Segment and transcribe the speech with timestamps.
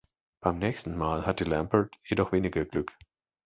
[0.39, 2.91] Beim nächsten Mal hatte Lampert jedoch weniger Glück.